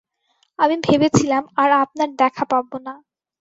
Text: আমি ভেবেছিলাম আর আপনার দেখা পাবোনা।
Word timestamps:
আমি 0.59 0.75
ভেবেছিলাম 0.85 1.43
আর 1.55 1.69
আপনার 1.83 2.09
দেখা 2.21 2.43
পাবোনা। 2.51 2.93